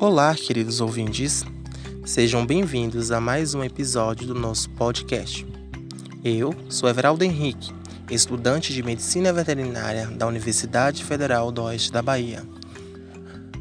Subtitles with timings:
[0.00, 1.44] Olá, queridos ouvintes.
[2.06, 5.46] Sejam bem-vindos a mais um episódio do nosso podcast.
[6.24, 7.70] Eu sou Everaldo Henrique,
[8.10, 12.42] estudante de Medicina Veterinária da Universidade Federal do Oeste da Bahia.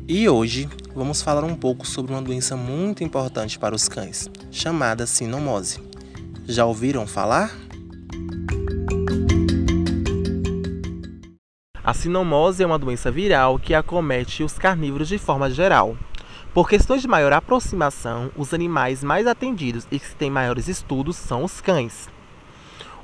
[0.07, 5.05] E hoje vamos falar um pouco sobre uma doença muito importante para os cães, chamada
[5.05, 5.81] sinomose.
[6.47, 7.53] Já ouviram falar?
[11.83, 15.97] A sinomose é uma doença viral que acomete os carnívoros de forma geral.
[16.51, 21.43] Por questões de maior aproximação, os animais mais atendidos e que têm maiores estudos são
[21.43, 22.09] os cães.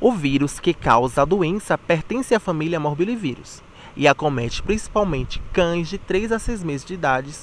[0.02, 3.62] O vírus que causa a doença pertence à família Morbillivirus
[3.96, 7.36] e acomete principalmente cães de 3 a 6 meses de idade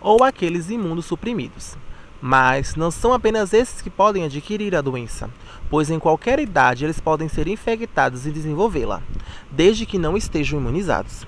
[0.00, 1.76] ou aqueles imunossuprimidos.
[2.22, 5.28] Mas não são apenas esses que podem adquirir a doença,
[5.68, 9.02] pois em qualquer idade eles podem ser infectados e desenvolvê-la,
[9.50, 11.26] desde que não estejam imunizados.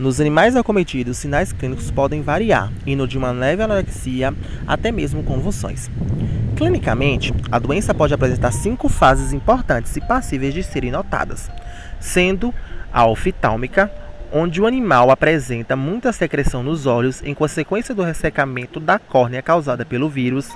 [0.00, 4.32] Nos animais acometidos, sinais clínicos podem variar, indo de uma leve anorexia
[4.66, 5.90] até mesmo convulsões.
[6.56, 11.50] Clinicamente, a doença pode apresentar cinco fases importantes e passíveis de serem notadas,
[12.00, 12.50] sendo
[12.90, 13.92] a oftálmica,
[14.32, 19.84] onde o animal apresenta muita secreção nos olhos em consequência do ressecamento da córnea causada
[19.84, 20.48] pelo vírus,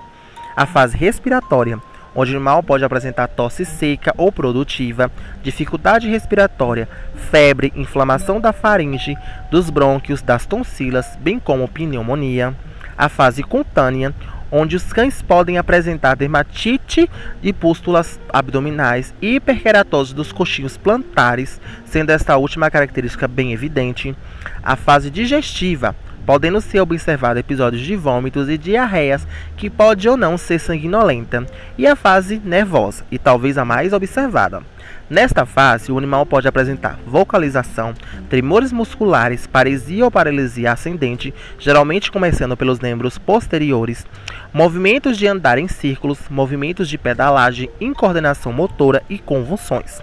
[0.56, 1.78] a fase respiratória,
[2.14, 5.10] onde o animal pode apresentar tosse seca ou produtiva,
[5.42, 6.88] dificuldade respiratória,
[7.30, 9.16] febre, inflamação da faringe,
[9.50, 12.54] dos brônquios, das tonsilas, bem como pneumonia.
[12.96, 14.14] A fase cutânea,
[14.56, 17.10] onde os cães podem apresentar dermatite
[17.42, 24.16] e pústulas abdominais e hiperkeratose dos coxinhos plantares, sendo esta última característica bem evidente.
[24.62, 25.96] A fase digestiva,
[26.27, 31.86] podendo ser observado episódios de vômitos e diarreias que pode ou não ser sanguinolenta, e
[31.86, 34.62] a fase nervosa, e talvez a mais observada.
[35.08, 37.92] Nesta fase, o animal pode apresentar vocalização,
[38.31, 44.06] tremores musculares, paresia ou paralisia ascendente, geralmente começando pelos membros posteriores,
[44.53, 50.03] movimentos de andar em círculos, movimentos de pedalagem, incoordenação motora e convulsões.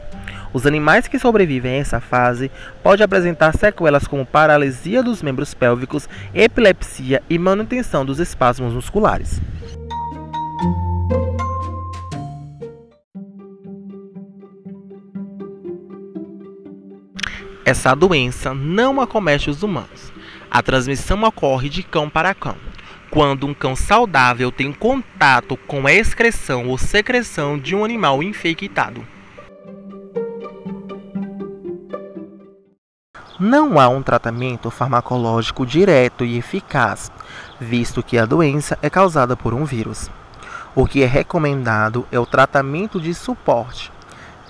[0.53, 2.51] Os animais que sobrevivem a essa fase
[2.83, 9.41] podem apresentar sequelas como paralisia dos membros pélvicos, epilepsia e manutenção dos espasmos musculares.
[17.63, 20.11] Essa doença não acomete os humanos.
[20.49, 22.57] A transmissão ocorre de cão para cão.
[23.09, 29.05] Quando um cão saudável tem contato com a excreção ou secreção de um animal infectado.
[33.43, 37.11] Não há um tratamento farmacológico direto e eficaz,
[37.59, 40.11] visto que a doença é causada por um vírus.
[40.75, 43.91] O que é recomendado é o tratamento de suporte,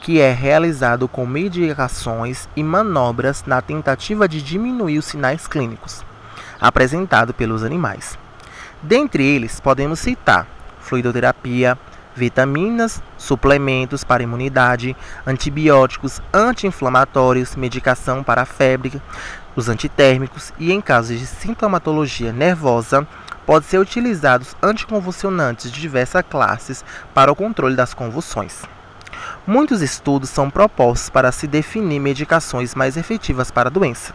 [0.01, 6.03] que é realizado com medicações e manobras na tentativa de diminuir os sinais clínicos
[6.59, 8.19] apresentados pelos animais.
[8.83, 10.45] Dentre eles, podemos citar
[10.81, 11.77] fluidoterapia,
[12.15, 14.95] vitaminas, suplementos para imunidade,
[15.25, 19.01] antibióticos, anti-inflamatórios, medicação para a febre,
[19.55, 23.07] os antitérmicos e, em casos de sintomatologia nervosa,
[23.45, 28.61] pode ser utilizados anticonvulsionantes de diversas classes para o controle das convulsões.
[29.45, 34.13] Muitos estudos são propostos para se definir medicações mais efetivas para a doença.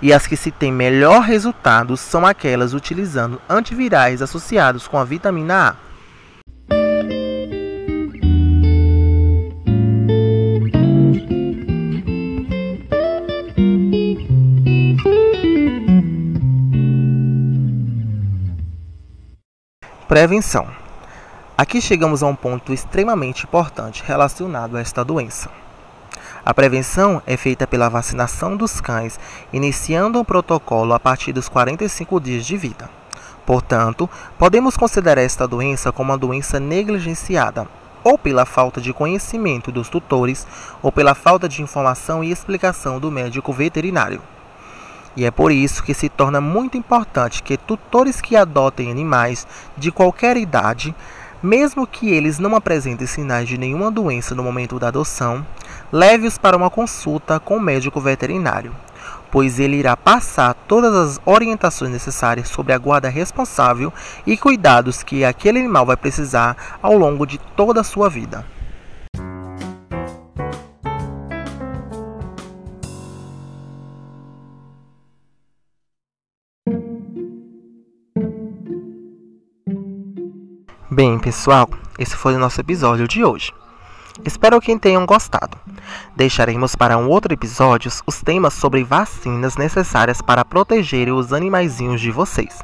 [0.00, 5.70] E as que se têm melhor resultado são aquelas utilizando antivirais associados com a vitamina
[5.70, 5.83] A.
[20.06, 20.66] Prevenção.
[21.56, 25.48] Aqui chegamos a um ponto extremamente importante relacionado a esta doença.
[26.44, 29.18] A prevenção é feita pela vacinação dos cães,
[29.50, 32.90] iniciando um protocolo a partir dos 45 dias de vida.
[33.46, 37.66] Portanto, podemos considerar esta doença como uma doença negligenciada,
[38.04, 40.46] ou pela falta de conhecimento dos tutores,
[40.82, 44.20] ou pela falta de informação e explicação do médico veterinário.
[45.16, 49.46] E é por isso que se torna muito importante que tutores que adotem animais
[49.76, 50.94] de qualquer idade,
[51.42, 55.46] mesmo que eles não apresentem sinais de nenhuma doença no momento da adoção,
[55.92, 58.74] leve-os para uma consulta com o médico veterinário,
[59.30, 63.92] pois ele irá passar todas as orientações necessárias sobre a guarda responsável
[64.26, 68.44] e cuidados que aquele animal vai precisar ao longo de toda a sua vida.
[80.94, 81.68] Bem, pessoal,
[81.98, 83.52] esse foi o nosso episódio de hoje.
[84.24, 85.58] Espero que tenham gostado.
[86.14, 92.12] Deixaremos para um outro episódio os temas sobre vacinas necessárias para proteger os animaizinhos de
[92.12, 92.60] vocês.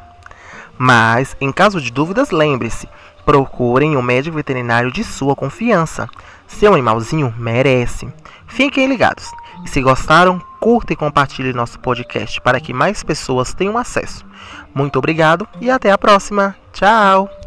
[0.79, 2.89] Mas, em caso de dúvidas, lembre-se,
[3.25, 6.09] procurem o um médico veterinário de sua confiança.
[6.47, 8.09] Seu animalzinho merece.
[8.47, 9.29] Fiquem ligados.
[9.67, 14.25] Se gostaram, curta e compartilhe nosso podcast para que mais pessoas tenham acesso.
[14.73, 16.55] Muito obrigado e até a próxima.
[16.73, 17.40] Tchau!